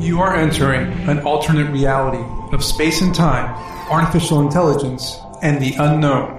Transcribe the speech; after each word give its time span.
You 0.00 0.20
are 0.20 0.36
entering 0.36 0.86
an 1.08 1.20
alternate 1.20 1.70
reality 1.70 2.24
of 2.54 2.62
space 2.62 3.00
and 3.00 3.14
time, 3.14 3.46
artificial 3.90 4.40
intelligence, 4.40 5.18
and 5.42 5.60
the 5.60 5.74
unknown 5.78 6.36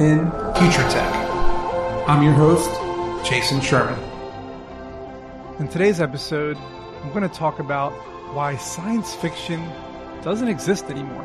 in 0.00 0.30
Future 0.54 0.88
Tech. 0.90 1.14
I'm 2.08 2.22
your 2.22 2.34
host, 2.34 2.70
Jason 3.28 3.60
Sherman. 3.60 3.98
In 5.58 5.68
today's 5.68 6.00
episode, 6.00 6.56
I'm 6.56 7.10
going 7.10 7.28
to 7.28 7.34
talk 7.34 7.58
about 7.58 7.92
why 8.34 8.56
science 8.56 9.14
fiction 9.14 9.66
doesn't 10.22 10.48
exist 10.48 10.84
anymore. 10.90 11.24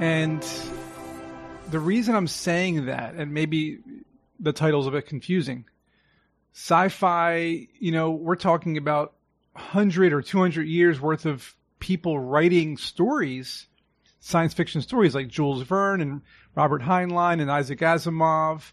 And 0.00 0.44
the 1.70 1.78
reason 1.78 2.14
I'm 2.14 2.26
saying 2.26 2.86
that, 2.86 3.14
and 3.14 3.32
maybe 3.32 3.78
the 4.40 4.52
title's 4.52 4.86
a 4.86 4.90
bit 4.90 5.06
confusing, 5.06 5.66
sci 6.58 6.88
fi, 6.88 7.68
you 7.78 7.92
know, 7.92 8.10
we're 8.10 8.34
talking 8.34 8.76
about 8.76 9.14
100 9.52 10.12
or 10.12 10.20
200 10.20 10.66
years 10.66 11.00
worth 11.00 11.24
of 11.24 11.54
people 11.78 12.18
writing 12.18 12.76
stories, 12.76 13.68
science 14.18 14.54
fiction 14.54 14.82
stories 14.82 15.14
like 15.14 15.28
Jules 15.28 15.62
Verne 15.62 16.00
and 16.00 16.20
Robert 16.56 16.82
Heinlein 16.82 17.40
and 17.40 17.48
Isaac 17.48 17.78
Asimov 17.78 18.72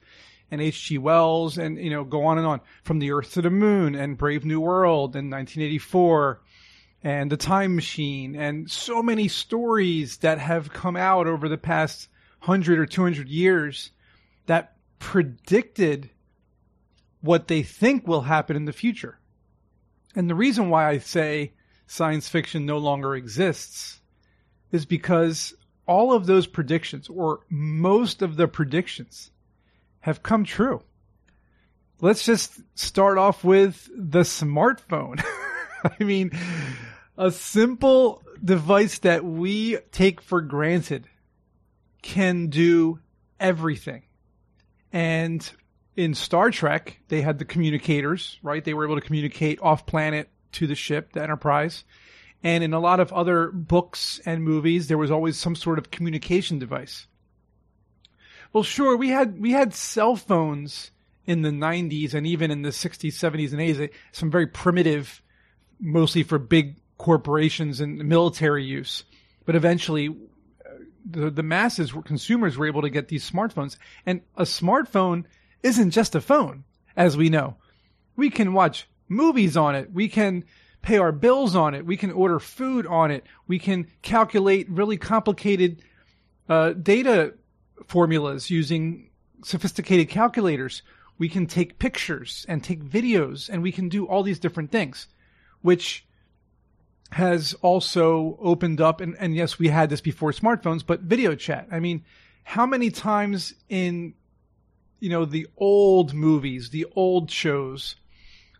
and 0.49 0.61
H.G. 0.61 0.97
Wells 0.97 1.59
and, 1.59 1.77
you 1.77 1.91
know, 1.91 2.03
go 2.03 2.25
on 2.25 2.39
and 2.39 2.47
on 2.47 2.61
from 2.83 2.97
the 2.97 3.11
Earth 3.11 3.33
to 3.33 3.43
the 3.43 3.51
Moon 3.51 3.93
and 3.93 4.17
Brave 4.17 4.45
New 4.45 4.59
World 4.59 5.15
in 5.15 5.29
1984 5.29 6.41
and 7.03 7.31
The 7.31 7.37
Time 7.37 7.75
Machine 7.75 8.35
and 8.35 8.69
so 8.69 9.03
many 9.03 9.27
stories 9.27 10.17
that 10.17 10.39
have 10.39 10.73
come 10.73 10.95
out 10.95 11.27
over 11.27 11.47
the 11.47 11.57
past 11.57 12.09
100 12.45 12.79
or 12.79 12.87
200 12.87 13.29
years 13.29 13.91
that 14.47 14.75
predicted 14.97 16.09
what 17.25 17.47
they 17.47 17.63
think 17.63 18.07
will 18.07 18.21
happen 18.21 18.55
in 18.55 18.65
the 18.65 18.73
future. 18.73 19.19
And 20.15 20.29
the 20.29 20.35
reason 20.35 20.69
why 20.69 20.89
I 20.89 20.99
say 20.99 21.53
science 21.87 22.29
fiction 22.29 22.65
no 22.65 22.77
longer 22.77 23.15
exists 23.15 23.99
is 24.71 24.85
because 24.85 25.53
all 25.87 26.13
of 26.13 26.25
those 26.25 26.47
predictions, 26.47 27.09
or 27.09 27.41
most 27.49 28.21
of 28.21 28.35
the 28.35 28.47
predictions, 28.47 29.31
have 30.01 30.23
come 30.23 30.43
true. 30.43 30.81
Let's 32.01 32.25
just 32.25 32.59
start 32.75 33.17
off 33.17 33.43
with 33.43 33.89
the 33.95 34.21
smartphone. 34.21 35.23
I 35.99 36.03
mean, 36.03 36.31
a 37.17 37.31
simple 37.31 38.23
device 38.43 38.99
that 38.99 39.23
we 39.23 39.77
take 39.91 40.21
for 40.21 40.41
granted 40.41 41.07
can 42.01 42.47
do 42.47 42.99
everything. 43.39 44.03
And 44.91 45.49
in 45.95 46.13
Star 46.13 46.51
Trek, 46.51 46.99
they 47.07 47.21
had 47.21 47.39
the 47.39 47.45
communicators, 47.45 48.37
right? 48.43 48.63
They 48.63 48.73
were 48.73 48.85
able 48.85 48.95
to 48.95 49.05
communicate 49.05 49.59
off 49.61 49.85
planet 49.85 50.29
to 50.53 50.67
the 50.67 50.75
ship, 50.75 51.13
the 51.13 51.23
Enterprise. 51.23 51.83
And 52.43 52.63
in 52.63 52.73
a 52.73 52.79
lot 52.79 52.99
of 52.99 53.11
other 53.13 53.47
books 53.51 54.19
and 54.25 54.43
movies, 54.43 54.87
there 54.87 54.97
was 54.97 55.11
always 55.11 55.37
some 55.37 55.55
sort 55.55 55.79
of 55.79 55.91
communication 55.91 56.59
device. 56.59 57.07
Well, 58.53 58.63
sure, 58.63 58.95
we 58.95 59.09
had 59.09 59.41
we 59.41 59.51
had 59.51 59.73
cell 59.73 60.15
phones 60.15 60.91
in 61.25 61.41
the 61.41 61.49
90s 61.49 62.13
and 62.13 62.27
even 62.27 62.51
in 62.51 62.61
the 62.61 62.69
60s, 62.69 63.13
70s, 63.13 63.51
and 63.51 63.59
80s. 63.59 63.89
Some 64.11 64.31
very 64.31 64.47
primitive, 64.47 65.21
mostly 65.79 66.23
for 66.23 66.37
big 66.37 66.77
corporations 66.97 67.81
and 67.81 67.97
military 68.05 68.63
use. 68.63 69.03
But 69.45 69.55
eventually, 69.55 70.09
uh, 70.09 70.69
the 71.09 71.29
the 71.31 71.43
masses, 71.43 71.93
consumers, 72.05 72.57
were 72.57 72.67
able 72.67 72.83
to 72.83 72.89
get 72.89 73.07
these 73.07 73.29
smartphones, 73.29 73.77
and 74.05 74.21
a 74.37 74.43
smartphone 74.43 75.25
isn't 75.65 75.91
just 75.91 76.15
a 76.15 76.21
phone, 76.21 76.63
as 76.95 77.17
we 77.17 77.29
know. 77.29 77.55
We 78.15 78.29
can 78.29 78.53
watch 78.53 78.87
movies 79.09 79.57
on 79.57 79.75
it. 79.75 79.91
We 79.91 80.07
can 80.07 80.45
pay 80.83 80.99
our 80.99 81.11
bills 81.11 81.55
on 81.55 81.73
it. 81.73 81.85
We 81.85 81.97
can 81.97 82.11
order 82.11 82.39
food 82.39 82.85
on 82.85 83.09
it. 83.09 83.25
We 83.47 83.57
can 83.57 83.87
calculate 84.03 84.69
really 84.69 84.97
complicated 84.97 85.81
uh, 86.47 86.73
data 86.73 87.33
formulas 87.87 88.51
using 88.51 89.09
sophisticated 89.43 90.07
calculators. 90.07 90.83
We 91.17 91.29
can 91.29 91.47
take 91.47 91.79
pictures 91.79 92.45
and 92.47 92.63
take 92.63 92.83
videos, 92.83 93.49
and 93.49 93.63
we 93.63 93.71
can 93.71 93.89
do 93.89 94.05
all 94.05 94.21
these 94.21 94.39
different 94.39 94.71
things, 94.71 95.07
which 95.61 96.05
has 97.11 97.55
also 97.61 98.37
opened 98.39 98.81
up. 98.81 99.01
And, 99.01 99.15
and 99.19 99.35
yes, 99.35 99.57
we 99.57 99.69
had 99.69 99.89
this 99.89 100.01
before 100.01 100.31
smartphones, 100.31 100.85
but 100.85 101.01
video 101.01 101.33
chat. 101.33 101.67
I 101.71 101.79
mean, 101.79 102.03
how 102.43 102.67
many 102.67 102.91
times 102.91 103.55
in 103.67 104.13
you 104.99 105.09
know, 105.09 105.25
the 105.25 105.47
old 105.57 106.13
movies, 106.13 106.69
the 106.69 106.85
old 106.95 107.29
shows, 107.29 107.95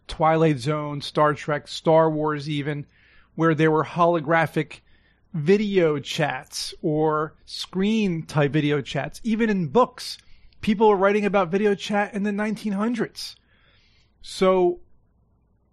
Twilight 0.08 0.60
Zone, 0.60 1.02
Star 1.02 1.34
Trek, 1.34 1.68
Star 1.68 2.10
Wars, 2.10 2.50
even, 2.50 2.86
where 3.36 3.56
there 3.56 3.72
were 3.72 3.84
holographic 3.84 4.80
video 5.34 6.00
chats 6.00 6.74
or 6.82 7.36
screen 7.46 8.24
type 8.24 8.52
video 8.52 8.82
chats, 8.82 9.20
even 9.24 9.50
in 9.50 9.68
books. 9.68 10.18
People 10.62 10.90
were 10.90 10.96
writing 10.96 11.26
about 11.26 11.52
video 11.52 11.76
chat 11.76 12.14
in 12.14 12.24
the 12.24 12.32
1900s. 12.32 13.36
So, 14.22 14.80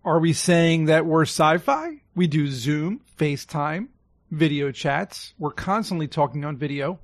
are 0.04 0.18
we 0.18 0.32
saying 0.32 0.86
that 0.86 1.06
we're 1.06 1.22
sci 1.22 1.58
fi? 1.58 2.02
We 2.14 2.26
do 2.26 2.48
Zoom, 2.48 3.00
FaceTime, 3.18 3.88
video 4.30 4.72
chats. 4.72 5.32
We're 5.38 5.52
constantly 5.52 6.08
talking 6.08 6.44
on 6.44 6.56
video 6.56 6.98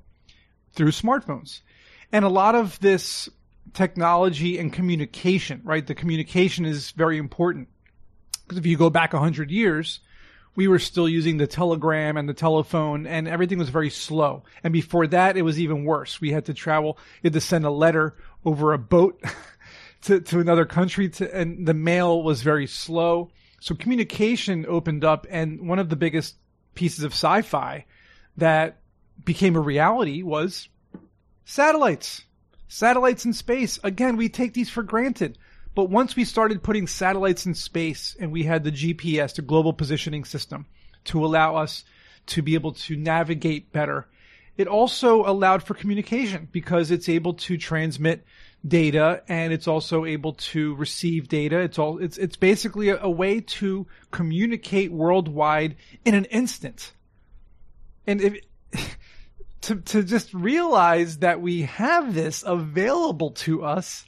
through 0.73 0.91
smartphones. 0.91 1.61
And 2.11 2.25
a 2.25 2.29
lot 2.29 2.55
of 2.55 2.79
this 2.79 3.29
technology 3.73 4.57
and 4.57 4.71
communication, 4.71 5.61
right? 5.63 5.85
The 5.85 5.95
communication 5.95 6.65
is 6.65 6.91
very 6.91 7.17
important. 7.17 7.67
Because 8.43 8.57
if 8.57 8.65
you 8.65 8.77
go 8.77 8.89
back 8.89 9.13
100 9.13 9.51
years, 9.51 9.99
we 10.55 10.67
were 10.67 10.79
still 10.79 11.07
using 11.07 11.37
the 11.37 11.47
telegram 11.47 12.17
and 12.17 12.27
the 12.27 12.33
telephone, 12.33 13.05
and 13.05 13.27
everything 13.27 13.59
was 13.59 13.69
very 13.69 13.89
slow. 13.89 14.43
And 14.63 14.73
before 14.73 15.07
that, 15.07 15.37
it 15.37 15.43
was 15.43 15.59
even 15.59 15.85
worse. 15.85 16.19
We 16.19 16.31
had 16.31 16.45
to 16.45 16.53
travel, 16.53 16.97
you 17.21 17.27
had 17.27 17.33
to 17.33 17.41
send 17.41 17.65
a 17.65 17.71
letter 17.71 18.15
over 18.43 18.73
a 18.73 18.79
boat 18.79 19.23
to, 20.03 20.19
to 20.19 20.39
another 20.39 20.65
country, 20.65 21.09
to, 21.09 21.33
and 21.33 21.67
the 21.67 21.73
mail 21.73 22.23
was 22.23 22.41
very 22.41 22.67
slow. 22.67 23.31
So 23.61 23.75
communication 23.75 24.65
opened 24.67 25.03
up, 25.03 25.27
and 25.29 25.67
one 25.67 25.79
of 25.79 25.89
the 25.89 25.95
biggest 25.95 26.35
pieces 26.75 27.03
of 27.03 27.13
sci 27.13 27.41
fi 27.43 27.85
that 28.37 28.79
became 29.23 29.55
a 29.55 29.61
reality 29.61 30.23
was 30.23 30.69
satellites 31.45 32.23
Satellites 32.69 33.25
in 33.25 33.33
space. 33.33 33.79
Again, 33.83 34.15
we 34.15 34.29
take 34.29 34.53
these 34.53 34.69
for 34.69 34.83
granted. 34.83 35.37
But 35.75 35.89
once 35.89 36.15
we 36.15 36.23
started 36.23 36.63
putting 36.63 36.87
satellites 36.87 37.45
in 37.45 37.55
space 37.55 38.15
and 38.19 38.31
we 38.31 38.43
had 38.43 38.63
the 38.63 38.71
GPS, 38.71 39.35
the 39.35 39.41
global 39.41 39.73
positioning 39.73 40.23
system, 40.23 40.67
to 41.05 41.25
allow 41.25 41.55
us 41.55 41.83
to 42.27 42.41
be 42.41 42.53
able 42.53 42.73
to 42.73 42.95
navigate 42.95 43.71
better, 43.71 44.07
it 44.55 44.67
also 44.67 45.25
allowed 45.25 45.63
for 45.63 45.73
communication 45.73 46.47
because 46.51 46.91
it's 46.91 47.09
able 47.09 47.33
to 47.33 47.57
transmit 47.57 48.23
data 48.67 49.23
and 49.27 49.53
it's 49.53 49.67
also 49.67 50.05
able 50.05 50.33
to 50.33 50.75
receive 50.75 51.27
data. 51.27 51.59
It's 51.59 51.79
all, 51.79 51.97
it's, 51.97 52.17
it's 52.17 52.35
basically 52.35 52.89
a, 52.89 53.01
a 53.01 53.09
way 53.09 53.39
to 53.39 53.87
communicate 54.11 54.91
worldwide 54.91 55.75
in 56.05 56.13
an 56.13 56.25
instant. 56.25 56.91
And 58.05 58.21
if, 58.21 58.37
to 59.61 59.75
to 59.75 60.03
just 60.03 60.33
realize 60.33 61.17
that 61.17 61.41
we 61.41 61.63
have 61.63 62.13
this 62.13 62.43
available 62.45 63.31
to 63.31 63.63
us 63.63 64.05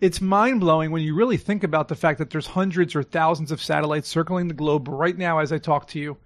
it's 0.00 0.20
mind 0.20 0.60
blowing 0.60 0.92
when 0.92 1.02
you 1.02 1.14
really 1.14 1.36
think 1.36 1.64
about 1.64 1.88
the 1.88 1.96
fact 1.96 2.18
that 2.18 2.30
there's 2.30 2.46
hundreds 2.46 2.94
or 2.94 3.02
thousands 3.02 3.50
of 3.50 3.60
satellites 3.60 4.08
circling 4.08 4.46
the 4.46 4.54
globe 4.54 4.86
right 4.86 5.16
now 5.16 5.40
as 5.40 5.52
I 5.52 5.58
talk 5.58 5.88
to 5.88 5.98
you, 5.98 6.16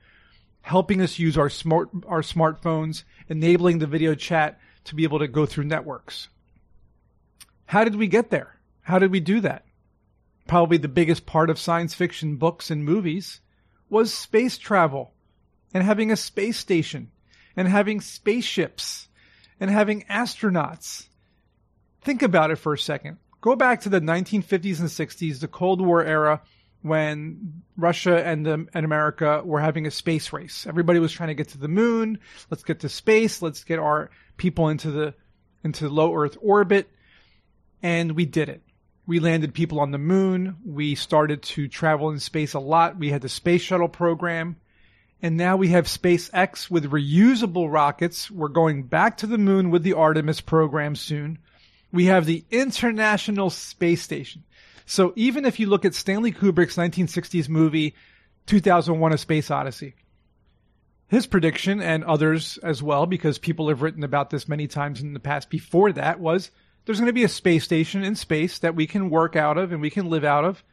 helping 0.60 1.00
us 1.00 1.18
use 1.18 1.38
our 1.38 1.48
smart 1.48 1.88
our 2.06 2.20
smartphones, 2.20 3.04
enabling 3.28 3.78
the 3.78 3.86
video 3.86 4.14
chat 4.14 4.60
to 4.84 4.94
be 4.94 5.04
able 5.04 5.20
to 5.20 5.28
go 5.28 5.46
through 5.46 5.64
networks. 5.64 6.28
How 7.64 7.84
did 7.84 7.96
we 7.96 8.08
get 8.08 8.28
there? 8.30 8.58
How 8.82 8.98
did 8.98 9.10
we 9.10 9.20
do 9.20 9.40
that? 9.40 9.64
Probably 10.46 10.76
the 10.76 10.88
biggest 10.88 11.24
part 11.24 11.48
of 11.48 11.58
science 11.58 11.94
fiction 11.94 12.36
books 12.36 12.70
and 12.70 12.84
movies 12.84 13.40
was 13.88 14.12
space 14.12 14.58
travel 14.58 15.14
and 15.72 15.82
having 15.82 16.10
a 16.10 16.16
space 16.16 16.58
station 16.58 17.10
and 17.56 17.68
having 17.68 18.00
spaceships 18.00 19.08
and 19.60 19.70
having 19.70 20.02
astronauts. 20.10 21.06
Think 22.02 22.22
about 22.22 22.50
it 22.50 22.56
for 22.56 22.72
a 22.72 22.78
second. 22.78 23.18
Go 23.40 23.56
back 23.56 23.82
to 23.82 23.88
the 23.88 24.00
1950s 24.00 24.80
and 24.80 24.88
60s, 24.88 25.40
the 25.40 25.48
Cold 25.48 25.80
War 25.80 26.04
era, 26.04 26.42
when 26.82 27.62
Russia 27.76 28.24
and, 28.24 28.46
and 28.46 28.68
America 28.74 29.42
were 29.44 29.60
having 29.60 29.86
a 29.86 29.90
space 29.90 30.32
race. 30.32 30.66
Everybody 30.66 30.98
was 30.98 31.12
trying 31.12 31.28
to 31.28 31.34
get 31.34 31.48
to 31.50 31.58
the 31.58 31.68
moon. 31.68 32.18
Let's 32.50 32.64
get 32.64 32.80
to 32.80 32.88
space. 32.88 33.40
Let's 33.40 33.64
get 33.64 33.78
our 33.78 34.10
people 34.36 34.68
into 34.68 34.90
the 34.90 35.14
into 35.64 35.88
low 35.88 36.14
Earth 36.14 36.36
orbit, 36.40 36.90
and 37.82 38.12
we 38.12 38.26
did 38.26 38.48
it. 38.48 38.62
We 39.06 39.20
landed 39.20 39.54
people 39.54 39.80
on 39.80 39.92
the 39.92 39.98
moon. 39.98 40.56
We 40.64 40.96
started 40.96 41.42
to 41.42 41.68
travel 41.68 42.10
in 42.10 42.18
space 42.18 42.54
a 42.54 42.60
lot. 42.60 42.98
We 42.98 43.10
had 43.10 43.22
the 43.22 43.28
space 43.28 43.62
shuttle 43.62 43.88
program. 43.88 44.56
And 45.22 45.36
now 45.36 45.56
we 45.56 45.68
have 45.68 45.86
SpaceX 45.86 46.68
with 46.68 46.90
reusable 46.90 47.72
rockets. 47.72 48.28
We're 48.28 48.48
going 48.48 48.82
back 48.82 49.18
to 49.18 49.28
the 49.28 49.38
moon 49.38 49.70
with 49.70 49.84
the 49.84 49.92
Artemis 49.92 50.40
program 50.40 50.96
soon. 50.96 51.38
We 51.92 52.06
have 52.06 52.26
the 52.26 52.44
International 52.50 53.48
Space 53.48 54.02
Station. 54.02 54.42
So 54.84 55.12
even 55.14 55.44
if 55.44 55.60
you 55.60 55.68
look 55.68 55.84
at 55.84 55.94
Stanley 55.94 56.32
Kubrick's 56.32 56.76
1960s 56.76 57.48
movie 57.48 57.94
2001 58.46 59.12
A 59.12 59.18
Space 59.18 59.48
Odyssey, 59.48 59.94
his 61.06 61.28
prediction 61.28 61.80
and 61.80 62.02
others 62.02 62.58
as 62.58 62.82
well, 62.82 63.06
because 63.06 63.38
people 63.38 63.68
have 63.68 63.82
written 63.82 64.02
about 64.02 64.30
this 64.30 64.48
many 64.48 64.66
times 64.66 65.00
in 65.00 65.12
the 65.12 65.20
past 65.20 65.50
before 65.50 65.92
that, 65.92 66.18
was 66.18 66.50
there's 66.84 66.98
going 66.98 67.06
to 67.06 67.12
be 67.12 67.22
a 67.22 67.28
space 67.28 67.62
station 67.62 68.02
in 68.02 68.16
space 68.16 68.58
that 68.58 68.74
we 68.74 68.88
can 68.88 69.08
work 69.08 69.36
out 69.36 69.56
of 69.56 69.70
and 69.70 69.80
we 69.80 69.90
can 69.90 70.10
live 70.10 70.24
out 70.24 70.44
of. 70.44 70.64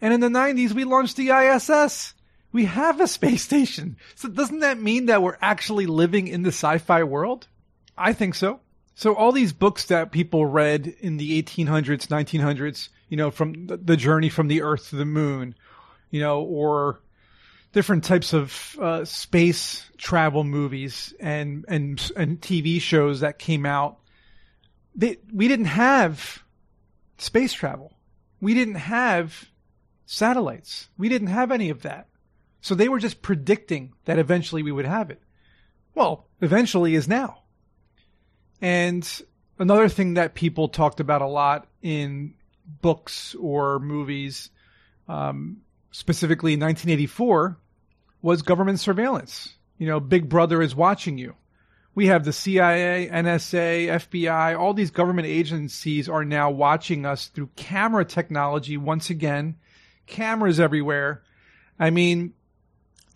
And 0.00 0.12
in 0.12 0.18
the 0.18 0.28
90s, 0.28 0.72
we 0.72 0.82
launched 0.82 1.16
the 1.16 1.30
ISS. 1.30 2.14
We 2.54 2.66
have 2.66 3.00
a 3.00 3.08
space 3.08 3.42
station. 3.42 3.96
So 4.14 4.28
doesn't 4.28 4.60
that 4.60 4.80
mean 4.80 5.06
that 5.06 5.20
we're 5.20 5.36
actually 5.42 5.86
living 5.86 6.28
in 6.28 6.42
the 6.42 6.52
sci-fi 6.52 7.02
world? 7.02 7.48
I 7.98 8.12
think 8.12 8.36
so. 8.36 8.60
So 8.94 9.16
all 9.16 9.32
these 9.32 9.52
books 9.52 9.86
that 9.86 10.12
people 10.12 10.46
read 10.46 10.86
in 11.00 11.16
the 11.16 11.42
1800s, 11.42 12.06
1900s, 12.06 12.90
you 13.08 13.16
know, 13.16 13.32
from 13.32 13.66
the 13.66 13.96
journey 13.96 14.28
from 14.28 14.46
the 14.46 14.62
earth 14.62 14.90
to 14.90 14.96
the 14.96 15.04
moon, 15.04 15.56
you 16.10 16.20
know, 16.20 16.42
or 16.42 17.00
different 17.72 18.04
types 18.04 18.32
of 18.32 18.78
uh, 18.80 19.04
space 19.04 19.84
travel 19.98 20.44
movies 20.44 21.12
and, 21.18 21.64
and, 21.66 22.12
and 22.16 22.40
TV 22.40 22.80
shows 22.80 23.18
that 23.18 23.40
came 23.40 23.66
out. 23.66 23.98
They, 24.94 25.18
we 25.32 25.48
didn't 25.48 25.64
have 25.64 26.44
space 27.18 27.52
travel. 27.52 27.92
We 28.40 28.54
didn't 28.54 28.76
have 28.76 29.48
satellites. 30.06 30.88
We 30.96 31.08
didn't 31.08 31.28
have 31.28 31.50
any 31.50 31.70
of 31.70 31.82
that. 31.82 32.06
So 32.64 32.74
they 32.74 32.88
were 32.88 32.98
just 32.98 33.20
predicting 33.20 33.92
that 34.06 34.18
eventually 34.18 34.62
we 34.62 34.72
would 34.72 34.86
have 34.86 35.10
it. 35.10 35.20
Well, 35.94 36.28
eventually 36.40 36.94
is 36.94 37.06
now. 37.06 37.42
And 38.62 39.06
another 39.58 39.90
thing 39.90 40.14
that 40.14 40.32
people 40.32 40.68
talked 40.68 40.98
about 40.98 41.20
a 41.20 41.26
lot 41.26 41.66
in 41.82 42.32
books 42.80 43.34
or 43.38 43.80
movies, 43.80 44.48
um, 45.08 45.58
specifically 45.90 46.54
in 46.54 46.60
1984, 46.60 47.58
was 48.22 48.40
government 48.40 48.80
surveillance. 48.80 49.52
You 49.76 49.86
know, 49.86 50.00
Big 50.00 50.30
Brother 50.30 50.62
is 50.62 50.74
watching 50.74 51.18
you. 51.18 51.34
We 51.94 52.06
have 52.06 52.24
the 52.24 52.32
CIA, 52.32 53.10
NSA, 53.12 53.88
FBI, 53.88 54.58
all 54.58 54.72
these 54.72 54.90
government 54.90 55.28
agencies 55.28 56.08
are 56.08 56.24
now 56.24 56.50
watching 56.50 57.04
us 57.04 57.26
through 57.26 57.50
camera 57.56 58.06
technology 58.06 58.78
once 58.78 59.10
again. 59.10 59.56
Cameras 60.06 60.58
everywhere. 60.58 61.24
I 61.78 61.90
mean, 61.90 62.32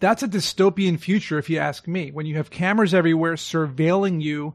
that's 0.00 0.22
a 0.22 0.28
dystopian 0.28 0.98
future 0.98 1.38
if 1.38 1.50
you 1.50 1.58
ask 1.58 1.86
me. 1.86 2.10
When 2.10 2.26
you 2.26 2.36
have 2.36 2.50
cameras 2.50 2.94
everywhere 2.94 3.34
surveilling 3.34 4.22
you 4.22 4.54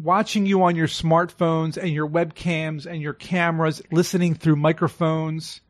watching 0.00 0.46
you 0.46 0.62
on 0.62 0.76
your 0.76 0.86
smartphones 0.86 1.76
and 1.76 1.90
your 1.90 2.08
webcams 2.08 2.86
and 2.86 3.02
your 3.02 3.14
cameras, 3.14 3.82
listening 3.90 4.34
through 4.34 4.56
microphones. 4.56 5.60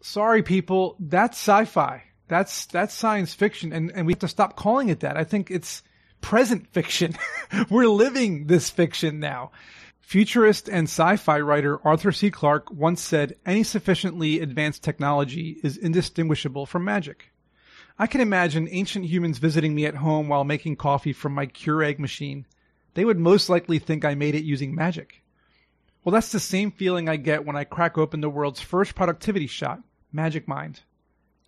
Sorry, 0.00 0.42
people, 0.42 0.96
that's 0.98 1.36
sci-fi. 1.38 2.04
That's 2.28 2.66
that's 2.66 2.92
science 2.92 3.32
fiction, 3.32 3.72
and 3.72 3.90
and 3.94 4.06
we 4.06 4.12
have 4.12 4.18
to 4.20 4.28
stop 4.28 4.54
calling 4.54 4.90
it 4.90 5.00
that. 5.00 5.16
I 5.16 5.24
think 5.24 5.50
it's 5.50 5.82
present 6.20 6.66
fiction. 6.72 7.16
We're 7.70 7.88
living 7.88 8.46
this 8.46 8.68
fiction 8.68 9.18
now. 9.18 9.52
Futurist 10.08 10.70
and 10.70 10.84
sci-fi 10.84 11.38
writer 11.38 11.86
Arthur 11.86 12.12
C. 12.12 12.30
Clarke 12.30 12.70
once 12.72 13.02
said, 13.02 13.36
"Any 13.44 13.62
sufficiently 13.62 14.40
advanced 14.40 14.82
technology 14.82 15.58
is 15.62 15.76
indistinguishable 15.76 16.64
from 16.64 16.82
magic." 16.82 17.30
I 17.98 18.06
can 18.06 18.22
imagine 18.22 18.68
ancient 18.70 19.04
humans 19.04 19.36
visiting 19.36 19.74
me 19.74 19.84
at 19.84 19.96
home 19.96 20.28
while 20.28 20.44
making 20.44 20.76
coffee 20.76 21.12
from 21.12 21.34
my 21.34 21.44
Keurig 21.44 21.98
machine. 21.98 22.46
They 22.94 23.04
would 23.04 23.18
most 23.18 23.50
likely 23.50 23.78
think 23.78 24.02
I 24.02 24.14
made 24.14 24.34
it 24.34 24.44
using 24.44 24.74
magic. 24.74 25.22
Well, 26.02 26.14
that's 26.14 26.32
the 26.32 26.40
same 26.40 26.70
feeling 26.70 27.06
I 27.06 27.16
get 27.16 27.44
when 27.44 27.56
I 27.56 27.64
crack 27.64 27.98
open 27.98 28.22
the 28.22 28.30
world's 28.30 28.62
first 28.62 28.94
productivity 28.94 29.46
shot, 29.46 29.82
Magic 30.10 30.48
Mind. 30.48 30.80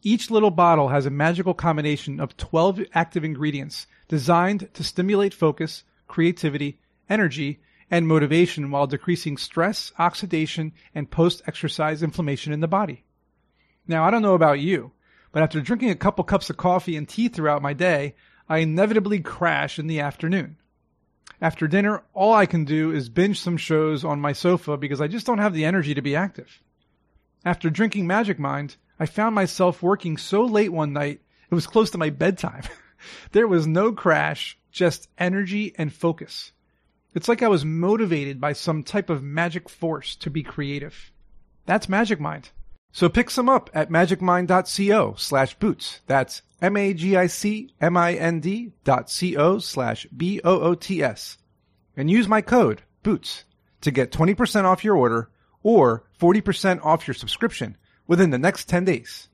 Each 0.02 0.30
little 0.30 0.50
bottle 0.50 0.88
has 0.88 1.06
a 1.06 1.10
magical 1.10 1.54
combination 1.54 2.20
of 2.20 2.36
12 2.36 2.82
active 2.92 3.24
ingredients 3.24 3.86
designed 4.06 4.68
to 4.74 4.84
stimulate 4.84 5.32
focus, 5.32 5.82
creativity, 6.06 6.78
energy, 7.08 7.60
and 7.90 8.06
motivation 8.06 8.70
while 8.70 8.86
decreasing 8.86 9.36
stress, 9.36 9.92
oxidation, 9.98 10.72
and 10.94 11.10
post-exercise 11.10 12.02
inflammation 12.02 12.52
in 12.52 12.60
the 12.60 12.68
body. 12.68 13.04
Now, 13.86 14.04
I 14.04 14.10
don't 14.10 14.22
know 14.22 14.34
about 14.34 14.60
you, 14.60 14.92
but 15.32 15.42
after 15.42 15.60
drinking 15.60 15.90
a 15.90 15.96
couple 15.96 16.22
cups 16.24 16.50
of 16.50 16.56
coffee 16.56 16.96
and 16.96 17.08
tea 17.08 17.28
throughout 17.28 17.62
my 17.62 17.72
day, 17.72 18.14
I 18.48 18.58
inevitably 18.58 19.20
crash 19.20 19.78
in 19.78 19.86
the 19.86 20.00
afternoon. 20.00 20.56
After 21.40 21.66
dinner, 21.66 22.02
all 22.12 22.34
I 22.34 22.46
can 22.46 22.64
do 22.64 22.92
is 22.92 23.08
binge 23.08 23.40
some 23.40 23.56
shows 23.56 24.04
on 24.04 24.20
my 24.20 24.32
sofa 24.32 24.76
because 24.76 25.00
I 25.00 25.08
just 25.08 25.26
don't 25.26 25.38
have 25.38 25.54
the 25.54 25.64
energy 25.64 25.94
to 25.94 26.02
be 26.02 26.14
active. 26.14 26.62
After 27.44 27.70
drinking 27.70 28.06
Magic 28.06 28.38
Mind, 28.38 28.76
I 28.98 29.06
found 29.06 29.34
myself 29.34 29.82
working 29.82 30.18
so 30.18 30.44
late 30.44 30.72
one 30.72 30.92
night, 30.92 31.22
it 31.50 31.54
was 31.54 31.66
close 31.66 31.90
to 31.92 31.98
my 31.98 32.10
bedtime. 32.10 32.64
there 33.32 33.48
was 33.48 33.66
no 33.66 33.92
crash, 33.92 34.58
just 34.70 35.08
energy 35.16 35.74
and 35.78 35.92
focus. 35.92 36.52
It's 37.14 37.28
like 37.28 37.42
I 37.42 37.48
was 37.48 37.64
motivated 37.64 38.40
by 38.40 38.52
some 38.52 38.82
type 38.84 39.10
of 39.10 39.22
magic 39.22 39.68
force 39.68 40.14
to 40.16 40.30
be 40.30 40.42
creative. 40.42 41.10
That's 41.66 41.88
Magic 41.88 42.20
Mind. 42.20 42.50
So 42.92 43.08
pick 43.08 43.30
some 43.30 43.48
up 43.48 43.70
at 43.74 43.90
magicmind.co 43.90 45.14
slash 45.16 45.54
boots. 45.54 46.00
That's 46.06 46.42
M-A-G-I-C-M-I-N-D 46.62 47.12
dot 48.84 49.10
C-O 49.10 49.58
slash 49.58 50.06
B-O-O-T-S. 50.16 51.38
And 51.96 52.10
use 52.10 52.28
my 52.28 52.40
code, 52.42 52.82
BOOTS, 53.02 53.44
to 53.80 53.90
get 53.90 54.12
20% 54.12 54.64
off 54.64 54.84
your 54.84 54.96
order 54.96 55.30
or 55.62 56.04
40% 56.20 56.84
off 56.84 57.06
your 57.06 57.14
subscription 57.14 57.76
within 58.06 58.30
the 58.30 58.38
next 58.38 58.68
10 58.68 58.84
days. 58.84 59.28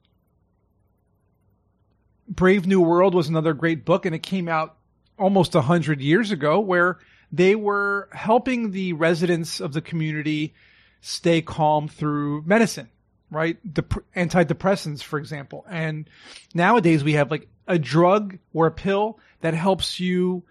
Brave 2.28 2.66
New 2.66 2.80
World 2.80 3.14
was 3.14 3.28
another 3.28 3.54
great 3.54 3.84
book 3.84 4.04
and 4.04 4.14
it 4.14 4.22
came 4.22 4.48
out 4.48 4.76
almost 5.18 5.54
a 5.54 5.60
hundred 5.62 6.00
years 6.00 6.30
ago 6.30 6.60
where 6.60 6.98
they 7.36 7.54
were 7.54 8.08
helping 8.12 8.70
the 8.70 8.92
residents 8.94 9.60
of 9.60 9.72
the 9.72 9.80
community 9.80 10.54
stay 11.00 11.42
calm 11.42 11.88
through 11.88 12.42
medicine 12.46 12.88
right? 13.30 13.58
Dep- 13.74 14.04
antidepressants, 14.14 15.02
for 15.02 15.18
example. 15.18 15.64
And 15.68 16.08
nowadays 16.54 17.02
we 17.02 17.14
have 17.14 17.30
like 17.30 17.48
a 17.66 17.78
drug 17.78 18.38
or 18.52 18.66
a 18.66 18.72
pill 18.72 19.18
that 19.40 19.54
helps 19.54 20.00
you 20.00 20.44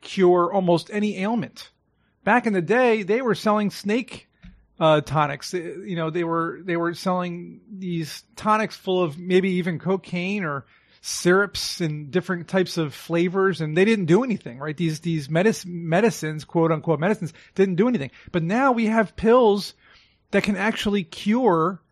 cure 0.00 0.52
almost 0.52 0.90
any 0.92 1.18
ailment. 1.18 1.70
Back 2.24 2.46
in 2.46 2.52
the 2.52 2.62
day, 2.62 3.02
they 3.02 3.22
were 3.22 3.34
selling 3.34 3.70
snake 3.70 4.28
uh, 4.78 5.00
tonics. 5.00 5.52
You 5.54 5.96
know, 5.96 6.10
they 6.10 6.24
were 6.24 6.60
they 6.62 6.76
were 6.76 6.94
selling 6.94 7.60
these 7.70 8.24
tonics 8.36 8.76
full 8.76 9.02
of 9.02 9.18
maybe 9.18 9.50
even 9.52 9.78
cocaine 9.78 10.44
or 10.44 10.64
syrups 11.02 11.80
and 11.80 12.10
different 12.10 12.48
types 12.48 12.78
of 12.78 12.94
flavors, 12.94 13.60
and 13.60 13.76
they 13.76 13.84
didn't 13.84 14.06
do 14.06 14.24
anything, 14.24 14.58
right? 14.58 14.76
These 14.76 15.00
these 15.00 15.28
medic- 15.28 15.66
medicines, 15.66 16.44
quote 16.44 16.72
unquote 16.72 17.00
medicines, 17.00 17.34
didn't 17.54 17.74
do 17.74 17.88
anything. 17.88 18.10
But 18.30 18.42
now 18.42 18.72
we 18.72 18.86
have 18.86 19.16
pills 19.16 19.74
that 20.30 20.44
can 20.44 20.56
actually 20.56 21.04
cure 21.04 21.82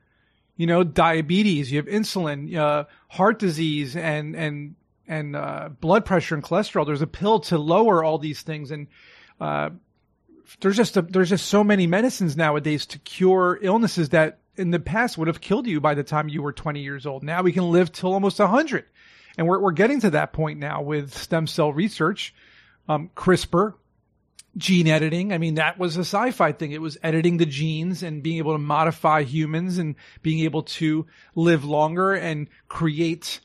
you 0.60 0.66
know, 0.66 0.84
diabetes, 0.84 1.72
you 1.72 1.78
have 1.78 1.86
insulin, 1.86 2.54
uh, 2.54 2.84
heart 3.08 3.38
disease, 3.38 3.96
and 3.96 4.36
and 4.36 4.74
and 5.08 5.34
uh, 5.34 5.70
blood 5.80 6.04
pressure 6.04 6.34
and 6.34 6.44
cholesterol. 6.44 6.84
There's 6.84 7.00
a 7.00 7.06
pill 7.06 7.40
to 7.40 7.56
lower 7.56 8.04
all 8.04 8.18
these 8.18 8.42
things, 8.42 8.70
and 8.70 8.86
uh, 9.40 9.70
there's 10.60 10.76
just 10.76 10.98
a, 10.98 11.02
there's 11.02 11.30
just 11.30 11.46
so 11.46 11.64
many 11.64 11.86
medicines 11.86 12.36
nowadays 12.36 12.84
to 12.86 12.98
cure 12.98 13.58
illnesses 13.62 14.10
that 14.10 14.40
in 14.58 14.70
the 14.70 14.78
past 14.78 15.16
would 15.16 15.28
have 15.28 15.40
killed 15.40 15.66
you 15.66 15.80
by 15.80 15.94
the 15.94 16.04
time 16.04 16.28
you 16.28 16.42
were 16.42 16.52
20 16.52 16.82
years 16.82 17.06
old. 17.06 17.22
Now 17.22 17.40
we 17.40 17.52
can 17.52 17.70
live 17.70 17.90
till 17.90 18.12
almost 18.12 18.38
100, 18.38 18.84
and 19.40 19.48
we're 19.48 19.58
we're 19.58 19.72
getting 19.72 20.00
to 20.00 20.10
that 20.10 20.34
point 20.34 20.58
now 20.58 20.82
with 20.82 21.16
stem 21.16 21.46
cell 21.46 21.72
research, 21.72 22.34
um, 22.90 23.10
CRISPR, 23.16 23.72
gene 24.58 24.86
editing. 24.86 25.32
I 25.32 25.38
mean, 25.38 25.54
that 25.54 25.78
was 25.78 25.96
a 25.96 26.00
sci-fi 26.00 26.52
thing. 26.52 26.72
It 26.72 26.82
was 26.82 26.98
editing 27.02 27.38
the 27.38 27.46
genes 27.46 28.02
and 28.02 28.22
being 28.22 28.36
able 28.36 28.52
to 28.52 28.58
modify 28.58 29.22
humans 29.22 29.78
and 29.78 29.94
being 30.20 30.40
able 30.40 30.64
to 30.64 31.06
live 31.34 31.64
longer 31.64 32.12
and 32.12 32.48
create 32.68 33.40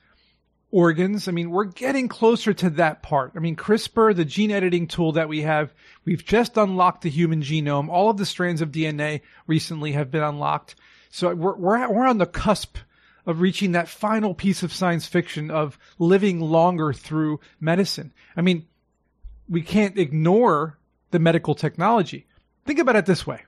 organs. 0.70 1.30
I 1.30 1.32
mean, 1.32 1.50
we're 1.50 1.64
getting 1.64 2.10
closer 2.10 2.54
to 2.54 2.72
that 2.72 3.02
part. 3.02 3.32
I 3.38 3.40
mean, 3.40 3.56
CRISPR, 3.56 4.18
the 4.18 4.26
gene 4.26 4.52
editing 4.52 4.90
tool 4.90 5.14
that 5.14 5.30
we 5.30 5.44
have, 5.44 5.74
we've 6.04 6.26
just 6.26 6.58
unlocked 6.58 7.04
the 7.04 7.10
human 7.10 7.42
genome. 7.42 7.88
All 7.88 8.10
of 8.10 8.18
the 8.18 8.26
strands 8.26 8.62
of 8.62 8.74
DNA 8.74 9.22
recently 9.48 9.94
have 9.94 10.12
been 10.12 10.24
unlocked. 10.24 10.76
So 11.10 11.34
we're, 11.34 11.56
we're, 11.56 11.90
we're 11.90 12.06
on 12.06 12.18
the 12.18 12.26
cusp 12.26 12.80
of 13.26 13.42
reaching 13.42 13.72
that 13.72 13.88
final 13.88 14.34
piece 14.34 14.64
of 14.64 14.74
science 14.74 15.08
fiction 15.08 15.52
of 15.52 15.78
living 16.00 16.40
longer 16.40 16.94
through 16.94 17.40
medicine. 17.60 18.14
I 18.36 18.42
mean, 18.42 18.66
we 19.50 19.62
can't 19.62 19.98
ignore 19.98 20.78
the 21.12 21.20
medical 21.20 21.56
technology. 21.56 22.26
Think 22.66 22.80
about 22.80 22.96
it 22.96 23.06
this 23.06 23.26
way. 23.26 23.44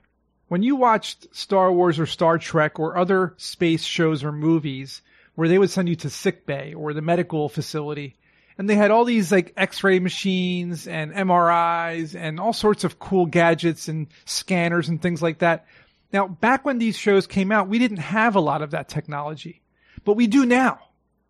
When 0.48 0.62
you 0.62 0.76
watched 0.76 1.34
Star 1.34 1.72
Wars 1.72 1.98
or 1.98 2.06
Star 2.06 2.38
Trek 2.38 2.78
or 2.78 2.96
other 2.96 3.34
space 3.36 3.84
shows 3.84 4.24
or 4.24 4.32
movies 4.32 5.02
where 5.34 5.48
they 5.48 5.58
would 5.58 5.70
send 5.70 5.88
you 5.88 5.96
to 5.96 6.10
sick 6.10 6.46
bay 6.46 6.74
or 6.74 6.92
the 6.92 7.02
medical 7.02 7.48
facility 7.48 8.16
and 8.58 8.68
they 8.68 8.74
had 8.74 8.90
all 8.90 9.04
these 9.04 9.30
like 9.30 9.52
x-ray 9.56 10.00
machines 10.00 10.88
and 10.88 11.12
MRIs 11.12 12.16
and 12.16 12.40
all 12.40 12.52
sorts 12.52 12.82
of 12.82 12.98
cool 12.98 13.24
gadgets 13.24 13.86
and 13.86 14.08
scanners 14.24 14.88
and 14.88 15.00
things 15.00 15.22
like 15.22 15.38
that. 15.38 15.66
Now, 16.12 16.26
back 16.26 16.64
when 16.64 16.78
these 16.78 16.96
shows 16.96 17.26
came 17.26 17.52
out, 17.52 17.68
we 17.68 17.78
didn't 17.78 17.98
have 17.98 18.34
a 18.34 18.40
lot 18.40 18.62
of 18.62 18.72
that 18.72 18.88
technology, 18.88 19.62
but 20.08 20.16
we 20.16 20.26
do 20.26 20.46
now. 20.46 20.78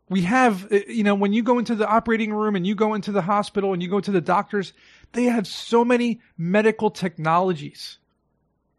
We 0.09 0.23
have, 0.23 0.73
uh, 0.73 0.79
you 0.87 1.03
know, 1.03 1.17
when 1.17 1.33
you 1.33 1.43
go 1.43 1.59
into 1.59 1.75
the 1.75 1.89
operating 1.89 2.33
room 2.33 2.55
and 2.55 2.65
you 2.65 2.77
go 2.77 2.95
into 2.95 3.11
the 3.11 3.21
hospital 3.21 3.73
and 3.73 3.83
you 3.83 3.89
go 3.89 3.99
to 3.99 4.13
the 4.13 4.21
doctors, 4.21 4.73
they 5.15 5.25
have 5.25 5.49
so 5.49 5.85
many 5.85 6.21
medical 6.37 6.89
technologies. 6.89 7.99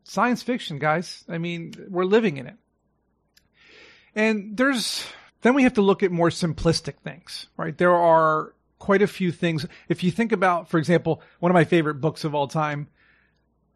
Science 0.05 0.41
fiction, 0.41 0.79
guys. 0.79 1.25
I 1.27 1.37
mean, 1.37 1.73
we're 1.89 2.05
living 2.05 2.37
in 2.37 2.47
it. 2.47 2.55
And 4.15 4.55
there's, 4.55 5.05
then 5.41 5.53
we 5.53 5.63
have 5.63 5.73
to 5.73 5.81
look 5.81 6.01
at 6.01 6.13
more 6.13 6.29
simplistic 6.29 6.99
things, 6.99 7.47
right? 7.57 7.77
There 7.77 7.93
are 7.93 8.53
quite 8.77 9.01
a 9.01 9.07
few 9.07 9.33
things. 9.33 9.65
If 9.89 10.01
you 10.01 10.11
think 10.11 10.31
about, 10.31 10.69
for 10.69 10.77
example, 10.77 11.21
one 11.41 11.51
of 11.51 11.55
my 11.55 11.65
favorite 11.65 11.95
books 11.95 12.23
of 12.23 12.33
all 12.33 12.47
time, 12.47 12.87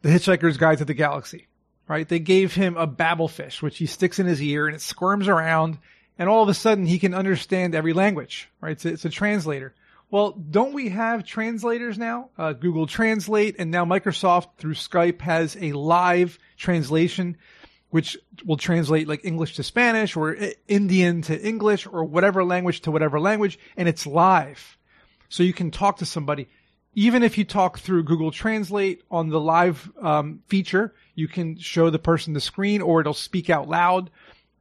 The 0.00 0.08
Hitchhiker's 0.08 0.56
Guide 0.56 0.78
to 0.78 0.86
the 0.86 0.94
Galaxy, 0.94 1.48
right? 1.86 2.08
They 2.08 2.18
gave 2.18 2.54
him 2.54 2.78
a 2.78 2.88
Babelfish, 2.88 3.60
which 3.60 3.76
he 3.76 3.84
sticks 3.84 4.18
in 4.18 4.24
his 4.24 4.40
ear 4.40 4.66
and 4.66 4.74
it 4.74 4.80
squirms 4.80 5.28
around 5.28 5.76
and 6.18 6.28
all 6.28 6.42
of 6.42 6.48
a 6.48 6.54
sudden 6.54 6.86
he 6.86 6.98
can 6.98 7.14
understand 7.14 7.74
every 7.74 7.92
language, 7.92 8.48
right? 8.60 8.72
It's 8.72 8.84
a, 8.84 8.88
it's 8.88 9.04
a 9.04 9.10
translator. 9.10 9.74
Well, 10.10 10.32
don't 10.32 10.74
we 10.74 10.90
have 10.90 11.24
translators 11.24 11.98
now? 11.98 12.30
Uh, 12.38 12.52
Google 12.52 12.86
Translate 12.86 13.56
and 13.58 13.70
now 13.70 13.84
Microsoft 13.84 14.58
through 14.58 14.74
Skype 14.74 15.20
has 15.22 15.56
a 15.60 15.72
live 15.72 16.38
translation 16.56 17.36
which 17.90 18.16
will 18.44 18.56
translate 18.56 19.08
like 19.08 19.24
English 19.24 19.56
to 19.56 19.62
Spanish 19.62 20.16
or 20.16 20.36
Indian 20.68 21.22
to 21.22 21.40
English 21.40 21.86
or 21.86 22.04
whatever 22.04 22.44
language 22.44 22.80
to 22.82 22.90
whatever 22.90 23.18
language 23.20 23.58
and 23.76 23.88
it's 23.88 24.06
live. 24.06 24.76
So 25.28 25.42
you 25.42 25.52
can 25.52 25.70
talk 25.70 25.96
to 25.98 26.06
somebody. 26.06 26.48
Even 26.94 27.24
if 27.24 27.38
you 27.38 27.44
talk 27.44 27.80
through 27.80 28.04
Google 28.04 28.30
Translate 28.30 29.02
on 29.10 29.30
the 29.30 29.40
live 29.40 29.90
um, 30.00 30.42
feature, 30.46 30.94
you 31.16 31.26
can 31.26 31.58
show 31.58 31.90
the 31.90 31.98
person 31.98 32.34
the 32.34 32.40
screen 32.40 32.82
or 32.82 33.00
it'll 33.00 33.14
speak 33.14 33.50
out 33.50 33.68
loud 33.68 34.10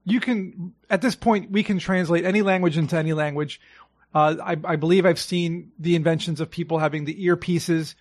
you 0.06 0.20
can 0.20 0.74
at 0.90 1.02
this 1.02 1.16
point 1.16 1.52
we 1.52 1.64
can 1.64 1.80
translate 1.80 2.26
any 2.26 2.42
language 2.42 2.78
into 2.78 2.98
any 2.98 3.14
language. 3.14 3.62
Uh, 4.14 4.36
I, 4.44 4.52
I, 4.64 4.76
believe 4.76 5.08
I've 5.08 5.20
seen 5.20 5.72
the 5.80 5.96
inventions 5.96 6.40
of 6.40 6.52
people 6.52 6.78
having 6.78 7.06
the 7.06 7.26
earpieces 7.26 7.96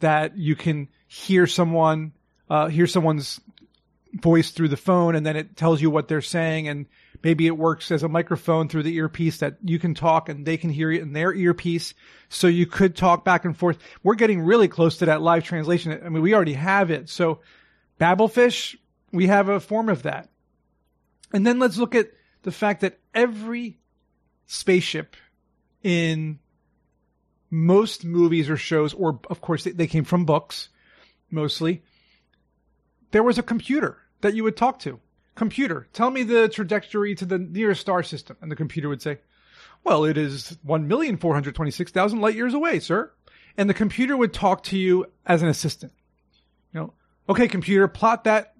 that 0.00 0.38
you 0.38 0.56
can 0.56 0.88
hear 1.08 1.46
someone 1.46 2.12
uh, 2.48 2.68
hear 2.68 2.86
someone's 2.86 3.40
voice 4.12 4.50
through 4.50 4.68
the 4.68 4.76
phone, 4.76 5.14
and 5.14 5.24
then 5.24 5.36
it 5.36 5.56
tells 5.56 5.80
you 5.80 5.90
what 5.90 6.08
they're 6.08 6.20
saying, 6.20 6.68
and 6.68 6.86
maybe 7.22 7.46
it 7.46 7.56
works 7.56 7.90
as 7.90 8.02
a 8.02 8.08
microphone 8.08 8.68
through 8.68 8.82
the 8.82 8.94
earpiece 8.96 9.38
that 9.38 9.56
you 9.64 9.78
can 9.78 9.94
talk 9.94 10.28
and 10.28 10.44
they 10.44 10.56
can 10.56 10.70
hear 10.70 10.90
it 10.90 11.00
in 11.00 11.12
their 11.12 11.32
earpiece. 11.32 11.94
So 12.28 12.46
you 12.46 12.66
could 12.66 12.96
talk 12.96 13.24
back 13.24 13.44
and 13.44 13.56
forth. 13.56 13.78
We're 14.02 14.16
getting 14.16 14.42
really 14.42 14.68
close 14.68 14.98
to 14.98 15.06
that 15.06 15.22
live 15.22 15.44
translation. 15.44 15.92
I 16.04 16.08
mean, 16.08 16.22
we 16.22 16.34
already 16.34 16.54
have 16.54 16.90
it. 16.90 17.08
So 17.08 17.40
Babelfish, 18.00 18.76
we 19.12 19.28
have 19.28 19.48
a 19.48 19.60
form 19.60 19.88
of 19.88 20.02
that. 20.02 20.28
And 21.32 21.46
then 21.46 21.58
let's 21.58 21.78
look 21.78 21.94
at 21.94 22.10
the 22.42 22.52
fact 22.52 22.80
that 22.82 22.98
every 23.14 23.78
spaceship 24.46 25.16
in 25.82 26.38
most 27.50 28.04
movies 28.04 28.50
or 28.50 28.56
shows, 28.56 28.94
or 28.94 29.20
of 29.30 29.40
course 29.40 29.64
they, 29.64 29.86
came 29.86 30.04
from 30.04 30.24
books 30.24 30.68
mostly, 31.30 31.82
there 33.10 33.22
was 33.22 33.38
a 33.38 33.42
computer 33.42 33.98
that 34.20 34.34
you 34.34 34.44
would 34.44 34.56
talk 34.56 34.78
to. 34.80 35.00
Computer, 35.34 35.88
tell 35.92 36.10
me 36.10 36.22
the 36.22 36.48
trajectory 36.48 37.14
to 37.14 37.24
the 37.24 37.38
nearest 37.38 37.80
star 37.80 38.02
system. 38.02 38.36
And 38.40 38.50
the 38.50 38.56
computer 38.56 38.88
would 38.88 39.02
say, 39.02 39.18
well, 39.84 40.04
it 40.04 40.16
is 40.16 40.58
1,426,000 40.66 42.20
light 42.20 42.34
years 42.34 42.54
away, 42.54 42.78
sir. 42.78 43.10
And 43.56 43.68
the 43.68 43.74
computer 43.74 44.16
would 44.16 44.32
talk 44.32 44.62
to 44.64 44.78
you 44.78 45.06
as 45.26 45.42
an 45.42 45.48
assistant. 45.48 45.92
You 46.72 46.80
know, 46.80 46.94
okay, 47.28 47.48
computer, 47.48 47.88
plot 47.88 48.24
that 48.24 48.51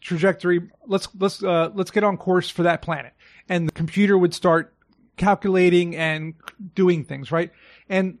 trajectory. 0.00 0.70
Let's 0.86 1.08
let's 1.18 1.42
uh, 1.42 1.70
let's 1.74 1.90
get 1.90 2.04
on 2.04 2.16
course 2.16 2.50
for 2.50 2.64
that 2.64 2.82
planet. 2.82 3.12
And 3.48 3.68
the 3.68 3.72
computer 3.72 4.16
would 4.16 4.34
start 4.34 4.74
calculating 5.16 5.96
and 5.96 6.34
doing 6.74 7.04
things, 7.04 7.30
right? 7.30 7.52
And 7.88 8.18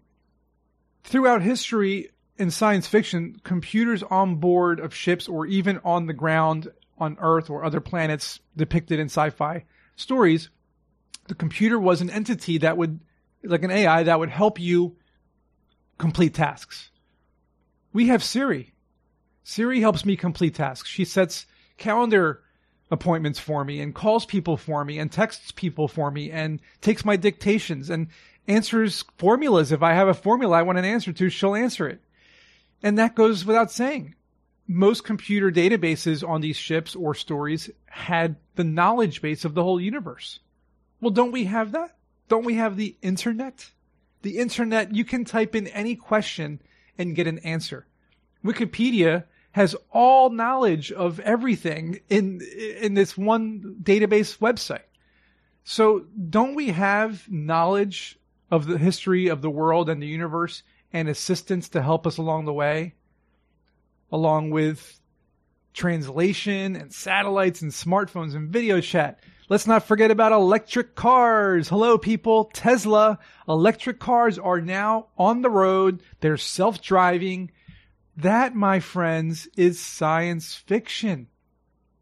throughout 1.04 1.42
history 1.42 2.10
in 2.36 2.50
science 2.50 2.86
fiction, 2.86 3.40
computers 3.44 4.02
on 4.02 4.36
board 4.36 4.80
of 4.80 4.94
ships 4.94 5.28
or 5.28 5.46
even 5.46 5.80
on 5.84 6.06
the 6.06 6.12
ground 6.12 6.70
on 6.98 7.16
Earth 7.20 7.48
or 7.48 7.64
other 7.64 7.80
planets 7.80 8.40
depicted 8.56 9.00
in 9.00 9.06
sci-fi 9.06 9.64
stories, 9.96 10.50
the 11.28 11.34
computer 11.34 11.78
was 11.78 12.00
an 12.00 12.10
entity 12.10 12.58
that 12.58 12.76
would, 12.76 13.00
like 13.42 13.62
an 13.62 13.70
AI, 13.70 14.02
that 14.02 14.18
would 14.18 14.30
help 14.30 14.60
you 14.60 14.96
complete 15.98 16.34
tasks. 16.34 16.90
We 17.92 18.08
have 18.08 18.22
Siri. 18.22 18.72
Siri 19.42 19.80
helps 19.80 20.04
me 20.04 20.16
complete 20.16 20.54
tasks. 20.54 20.88
She 20.88 21.04
sets 21.04 21.46
calendar 21.80 22.42
appointments 22.90 23.38
for 23.38 23.64
me 23.64 23.80
and 23.80 23.94
calls 23.94 24.24
people 24.24 24.56
for 24.56 24.84
me 24.84 24.98
and 24.98 25.10
texts 25.10 25.50
people 25.50 25.88
for 25.88 26.10
me 26.10 26.30
and 26.30 26.60
takes 26.80 27.04
my 27.04 27.16
dictations 27.16 27.90
and 27.90 28.08
answers 28.46 29.04
formulas. 29.16 29.72
If 29.72 29.82
I 29.82 29.94
have 29.94 30.08
a 30.08 30.14
formula 30.14 30.58
I 30.58 30.62
want 30.62 30.78
an 30.78 30.84
answer 30.84 31.12
to, 31.12 31.28
she'll 31.28 31.54
answer 31.54 31.88
it. 31.88 32.00
And 32.82 32.98
that 32.98 33.14
goes 33.14 33.44
without 33.44 33.70
saying. 33.70 34.14
Most 34.66 35.04
computer 35.04 35.50
databases 35.50 36.26
on 36.26 36.40
these 36.40 36.56
ships 36.56 36.94
or 36.94 37.14
stories 37.14 37.70
had 37.86 38.36
the 38.54 38.64
knowledge 38.64 39.20
base 39.20 39.44
of 39.44 39.54
the 39.54 39.64
whole 39.64 39.80
universe. 39.80 40.38
Well, 41.00 41.10
don't 41.10 41.32
we 41.32 41.44
have 41.44 41.72
that? 41.72 41.96
Don't 42.28 42.44
we 42.44 42.54
have 42.54 42.76
the 42.76 42.96
internet? 43.02 43.70
The 44.22 44.38
internet, 44.38 44.94
you 44.94 45.04
can 45.04 45.24
type 45.24 45.56
in 45.56 45.66
any 45.68 45.96
question 45.96 46.60
and 46.98 47.16
get 47.16 47.26
an 47.26 47.38
answer. 47.40 47.86
Wikipedia 48.44 49.24
has 49.52 49.74
all 49.90 50.30
knowledge 50.30 50.92
of 50.92 51.20
everything 51.20 52.00
in 52.08 52.40
in 52.80 52.94
this 52.94 53.16
one 53.16 53.76
database 53.82 54.38
website. 54.38 54.84
So 55.64 56.06
don't 56.28 56.54
we 56.54 56.68
have 56.68 57.30
knowledge 57.30 58.18
of 58.50 58.66
the 58.66 58.78
history 58.78 59.28
of 59.28 59.42
the 59.42 59.50
world 59.50 59.88
and 59.88 60.02
the 60.02 60.06
universe 60.06 60.62
and 60.92 61.08
assistance 61.08 61.68
to 61.70 61.82
help 61.82 62.06
us 62.06 62.16
along 62.16 62.44
the 62.46 62.52
way 62.52 62.94
along 64.12 64.50
with 64.50 65.00
translation 65.72 66.76
and 66.76 66.92
satellites 66.92 67.62
and 67.62 67.70
smartphones 67.70 68.34
and 68.34 68.50
video 68.50 68.80
chat. 68.80 69.20
Let's 69.48 69.66
not 69.66 69.84
forget 69.84 70.10
about 70.10 70.32
electric 70.32 70.94
cars. 70.94 71.68
Hello 71.68 71.98
people, 71.98 72.50
Tesla. 72.52 73.18
Electric 73.48 73.98
cars 73.98 74.38
are 74.38 74.60
now 74.60 75.06
on 75.18 75.42
the 75.42 75.50
road. 75.50 76.02
They're 76.20 76.36
self-driving 76.36 77.50
that, 78.22 78.54
my 78.54 78.80
friends, 78.80 79.48
is 79.56 79.80
science 79.80 80.54
fiction. 80.54 81.28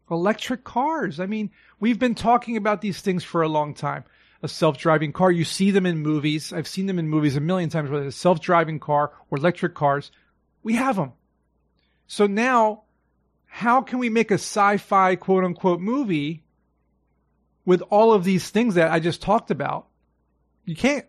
Electric 0.09 0.63
cars. 0.63 1.19
I 1.19 1.25
mean, 1.25 1.51
we've 1.79 1.99
been 1.99 2.15
talking 2.15 2.57
about 2.57 2.81
these 2.81 3.01
things 3.01 3.23
for 3.23 3.41
a 3.41 3.47
long 3.47 3.73
time. 3.73 4.03
A 4.41 4.47
self-driving 4.47 5.11
car, 5.11 5.31
you 5.31 5.43
see 5.43 5.71
them 5.71 5.85
in 5.85 5.99
movies. 5.99 6.53
I've 6.53 6.67
seen 6.67 6.85
them 6.85 6.97
in 6.97 7.09
movies 7.09 7.35
a 7.35 7.41
million 7.41 7.69
times, 7.69 7.89
whether 7.89 8.05
it's 8.05 8.15
a 8.15 8.19
self-driving 8.19 8.79
car 8.79 9.11
or 9.29 9.37
electric 9.37 9.75
cars. 9.75 10.11
We 10.63 10.75
have 10.75 10.95
them. 10.95 11.13
So 12.07 12.25
now, 12.25 12.83
how 13.45 13.81
can 13.81 13.99
we 13.99 14.09
make 14.09 14.31
a 14.31 14.35
sci-fi 14.35 15.15
quote 15.15 15.43
unquote 15.43 15.81
movie 15.81 16.43
with 17.65 17.81
all 17.89 18.13
of 18.13 18.23
these 18.23 18.49
things 18.49 18.75
that 18.75 18.91
I 18.91 18.99
just 18.99 19.21
talked 19.21 19.51
about? 19.51 19.87
You 20.65 20.75
can't, 20.75 21.05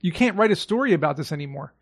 you 0.00 0.12
can't 0.12 0.36
write 0.36 0.50
a 0.50 0.56
story 0.56 0.92
about 0.92 1.16
this 1.16 1.32
anymore 1.32 1.72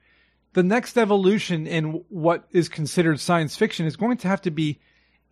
the 0.53 0.63
next 0.63 0.99
evolution 0.99 1.67
in 1.67 2.05
what 2.09 2.45
is 2.51 2.69
considered 2.69 3.21
science 3.21 3.57
fiction 3.57 3.87
is 3.87 3.97
going 3.97 4.17
to 4.19 4.29
have 4.29 4.43
to 4.43 4.51
be 4.51 4.81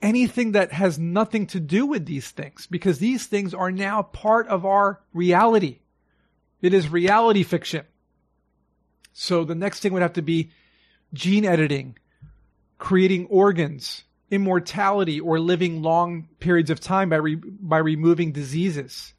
anything 0.00 0.52
that 0.52 0.72
has 0.72 0.98
nothing 0.98 1.46
to 1.48 1.60
do 1.60 1.84
with 1.86 2.06
these 2.06 2.30
things 2.30 2.66
because 2.66 2.98
these 2.98 3.26
things 3.26 3.52
are 3.52 3.72
now 3.72 4.02
part 4.02 4.46
of 4.48 4.64
our 4.64 5.00
reality. 5.12 5.80
It 6.62 6.72
is 6.72 6.88
reality 6.88 7.42
fiction. 7.42 7.84
So 9.12 9.44
the 9.44 9.56
next 9.56 9.80
thing 9.80 9.92
would 9.92 10.02
have 10.02 10.12
to 10.14 10.22
be 10.22 10.50
gene 11.12 11.44
editing, 11.44 11.98
creating 12.78 13.26
organs, 13.26 14.04
immortality 14.30 15.20
or 15.20 15.40
living 15.40 15.82
long 15.82 16.28
periods 16.38 16.70
of 16.70 16.80
time 16.80 17.08
by 17.08 17.16
re- 17.16 17.34
by 17.34 17.78
removing 17.78 18.30
diseases, 18.30 19.14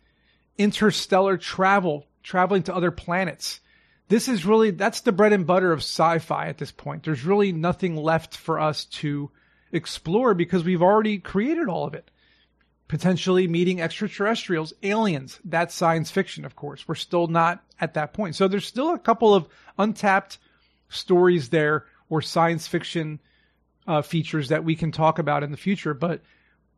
interstellar 0.57 1.35
travel, 1.37 2.05
traveling 2.23 2.63
to 2.63 2.75
other 2.75 2.91
planets, 2.91 3.59
this 4.09 4.27
is 4.27 4.45
really 4.45 4.71
that's 4.71 5.01
the 5.01 5.11
bread 5.11 5.33
and 5.33 5.47
butter 5.47 5.71
of 5.71 5.79
sci-fi 5.79 6.47
at 6.47 6.57
this 6.57 6.71
point. 6.71 7.03
There's 7.03 7.23
really 7.23 7.51
nothing 7.51 7.95
left 7.95 8.35
for 8.35 8.59
us 8.59 8.85
to 8.85 9.31
explore 9.71 10.33
because 10.33 10.63
we've 10.63 10.81
already 10.81 11.19
created 11.19 11.69
all 11.69 11.85
of 11.85 11.93
it. 11.93 12.11
Potentially 12.87 13.47
meeting 13.47 13.81
extraterrestrials, 13.81 14.73
aliens, 14.81 15.39
that's 15.45 15.75
science 15.75 16.09
fiction, 16.09 16.43
of 16.43 16.55
course. 16.55 16.87
We're 16.87 16.95
still 16.95 17.27
not 17.27 17.63
at 17.79 17.93
that 17.93 18.13
point. 18.13 18.35
So 18.35 18.47
there's 18.47 18.65
still 18.65 18.95
a 18.95 18.99
couple 18.99 19.35
of 19.35 19.47
untapped 19.77 20.39
stories 20.89 21.49
there 21.49 21.85
or 22.09 22.23
science 22.23 22.67
fiction 22.67 23.19
uh, 23.87 24.01
features 24.01 24.49
that 24.49 24.63
we 24.63 24.75
can 24.75 24.91
talk 24.91 25.19
about 25.19 25.43
in 25.43 25.51
the 25.51 25.57
future, 25.57 25.93
but 25.93 26.21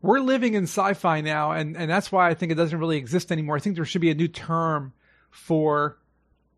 we're 0.01 0.19
living 0.19 0.55
in 0.55 0.63
sci-fi 0.63 1.21
now, 1.21 1.51
and, 1.51 1.77
and 1.77 1.89
that's 1.89 2.11
why 2.11 2.29
I 2.29 2.33
think 2.33 2.51
it 2.51 2.55
doesn't 2.55 2.77
really 2.77 2.97
exist 2.97 3.31
anymore. 3.31 3.55
I 3.55 3.59
think 3.59 3.75
there 3.75 3.85
should 3.85 4.01
be 4.01 4.11
a 4.11 4.15
new 4.15 4.27
term 4.27 4.93
for 5.29 5.97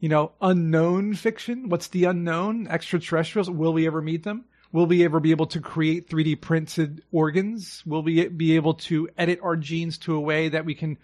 you 0.03 0.09
know, 0.09 0.33
unknown 0.41 1.13
fiction. 1.13 1.69
What's 1.69 1.87
the 1.87 2.03
unknown? 2.03 2.67
Extraterrestrials. 2.67 3.49
Will 3.49 3.71
we 3.71 3.87
ever 3.87 4.01
meet 4.01 4.23
them? 4.23 4.43
Will 4.73 4.85
we 4.85 5.05
ever 5.05 5.21
be 5.21 5.31
able 5.31 5.45
to 5.45 5.61
create 5.61 6.09
3D 6.09 6.41
printed 6.41 7.05
organs? 7.13 7.81
Will 7.85 8.03
we 8.03 8.27
be 8.27 8.57
able 8.57 8.73
to 8.73 9.07
edit 9.17 9.39
our 9.41 9.55
genes 9.55 9.97
to 9.99 10.15
a 10.15 10.19
way 10.19 10.49
that 10.49 10.65
we 10.65 10.75
can 10.75 10.97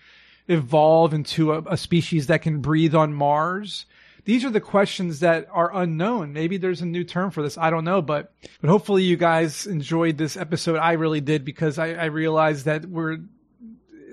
evolve 0.49 1.13
into 1.13 1.53
a, 1.53 1.61
a 1.61 1.77
species 1.77 2.27
that 2.27 2.41
can 2.41 2.59
breathe 2.59 2.93
on 2.93 3.13
Mars? 3.13 3.85
These 4.25 4.43
are 4.43 4.49
the 4.49 4.59
questions 4.59 5.21
that 5.21 5.47
are 5.49 5.73
unknown. 5.73 6.33
Maybe 6.33 6.57
there's 6.57 6.81
a 6.81 6.85
new 6.85 7.05
term 7.05 7.31
for 7.31 7.41
this. 7.41 7.57
I 7.57 7.69
don't 7.69 7.85
know, 7.85 8.01
but, 8.01 8.33
but 8.59 8.69
hopefully 8.69 9.03
you 9.03 9.15
guys 9.15 9.65
enjoyed 9.65 10.17
this 10.17 10.35
episode. 10.35 10.75
I 10.75 10.91
really 10.93 11.21
did 11.21 11.45
because 11.45 11.79
I, 11.79 11.93
I 11.93 12.05
realized 12.07 12.65
that 12.65 12.85
we're, 12.85 13.19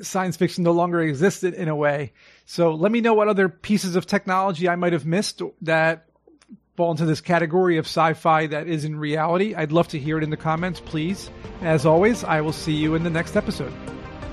science 0.03 0.37
fiction 0.37 0.65
no 0.65 0.73
longer 0.73 1.00
existed 1.00 1.55
in 1.55 1.69
a 1.69 1.76
way. 1.76 2.12
So 2.45 2.75
let 2.75 2.93
me 2.93 3.00
know 3.00 3.15
what 3.15 3.29
other 3.29 3.49
pieces 3.49 3.97
of 3.97 4.07
technology 4.07 4.69
I 4.69 4.76
might 4.76 4.93
have 4.93 5.07
missed 5.07 5.43
that 5.62 6.07
fall 6.76 6.91
into 6.91 7.07
this 7.07 7.21
category 7.21 7.79
of 7.79 7.87
sci-fi 7.87 8.47
that 8.49 8.67
is 8.67 8.85
in 8.85 8.97
reality. 8.97 9.55
I'd 9.55 9.73
love 9.73 9.88
to 9.88 9.99
hear 9.99 10.19
it 10.19 10.25
in 10.25 10.31
the 10.31 10.37
comments, 10.37 10.81
please. 10.81 11.31
As 11.62 11.87
always, 11.87 12.23
I 12.23 12.43
will 12.43 12.53
see 12.53 12.75
you 12.75 12.95
in 12.95 13.03
the 13.03 13.11
next 13.11 13.35
episode. 13.37 13.73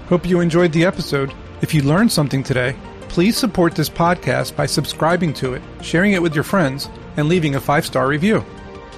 Hope 0.07 0.27
you 0.27 0.41
enjoyed 0.41 0.73
the 0.73 0.85
episode. 0.85 1.33
If 1.61 1.73
you 1.73 1.81
learned 1.81 2.11
something 2.11 2.43
today, 2.43 2.75
please 3.07 3.37
support 3.37 3.75
this 3.75 3.89
podcast 3.89 4.55
by 4.55 4.65
subscribing 4.65 5.33
to 5.35 5.53
it, 5.53 5.61
sharing 5.81 6.11
it 6.11 6.21
with 6.21 6.35
your 6.35 6.43
friends, 6.43 6.89
and 7.15 7.29
leaving 7.29 7.55
a 7.55 7.61
five-star 7.61 8.07
review. 8.07 8.43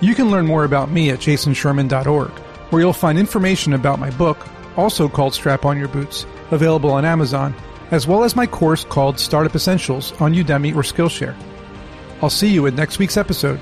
You 0.02 0.16
can 0.16 0.32
learn 0.32 0.48
more 0.48 0.64
about 0.64 0.90
me 0.90 1.12
at 1.12 1.20
jasonsherman.org, 1.20 2.32
where 2.72 2.82
you'll 2.82 2.94
find 2.94 3.20
information 3.20 3.74
about 3.74 4.00
my 4.00 4.10
book, 4.12 4.38
also 4.76 5.08
called 5.08 5.34
Strap 5.34 5.66
On 5.66 5.78
Your 5.78 5.88
Boots, 5.88 6.26
available 6.52 6.92
on 6.92 7.06
Amazon, 7.06 7.54
as 7.92 8.08
well 8.08 8.24
as 8.24 8.36
my 8.36 8.46
course 8.46 8.84
called 8.84 9.20
Startup 9.20 9.56
Essentials 9.56 10.12
on 10.22 10.34
Udemy 10.34 10.76
or 10.76 10.82
Skillshare. 10.82 11.36
I'll 12.22 12.30
see 12.30 12.50
you 12.50 12.66
in 12.66 12.76
next 12.76 13.00
week's 13.00 13.18
episode. 13.18 13.60